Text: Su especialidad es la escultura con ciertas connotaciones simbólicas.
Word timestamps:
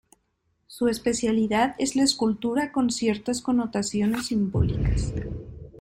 Su 0.65 0.87
especialidad 0.87 1.75
es 1.77 1.95
la 1.95 2.01
escultura 2.01 2.71
con 2.71 2.89
ciertas 2.89 3.39
connotaciones 3.39 4.25
simbólicas. 4.25 5.13